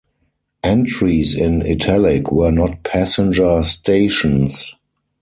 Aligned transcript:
Entries 0.63 1.35
in 1.35 1.61
italic 1.61 2.31
were 2.31 2.51
not 2.51 2.81
passenger 2.81 3.61
stations. 3.61 4.73